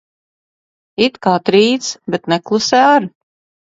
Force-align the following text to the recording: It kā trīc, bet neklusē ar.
It 1.09 1.21
kā 1.27 1.35
trīc, 1.51 1.93
bet 2.17 2.29
neklusē 2.37 2.85
ar. 2.99 3.13